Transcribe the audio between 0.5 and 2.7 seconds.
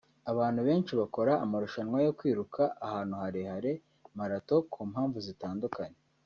benshi bakora amarushanwa yo kwiruka